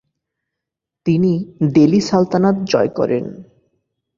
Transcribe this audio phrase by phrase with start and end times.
[1.05, 1.31] তিনি
[1.73, 3.25] দেলি সালতানাত জয় করেন।